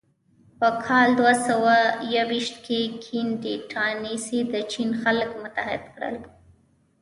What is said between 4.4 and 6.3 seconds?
د چین خلک متحد کړل.